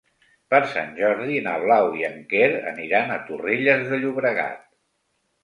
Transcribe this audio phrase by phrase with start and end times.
[0.51, 4.67] Per Sant Jordi na Blau i en Quer aniran a Torrelles de Llobregat.